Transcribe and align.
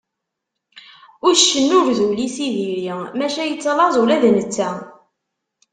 Uccen 1.27 1.69
ur 1.79 1.87
d 1.97 1.99
ul-is 2.07 2.37
i 2.45 2.47
diri, 2.55 2.81
maca 3.17 3.43
yettlaẓ 3.45 3.93
ula 4.01 4.17
d 4.21 4.23
netta. 4.35 4.69